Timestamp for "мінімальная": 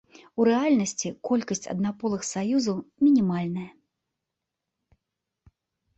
3.05-3.69